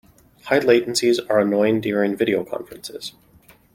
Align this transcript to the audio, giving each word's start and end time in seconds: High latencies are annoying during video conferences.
High 0.45 0.57
latencies 0.61 1.19
are 1.29 1.39
annoying 1.39 1.79
during 1.79 2.15
video 2.15 2.43
conferences. 2.43 3.13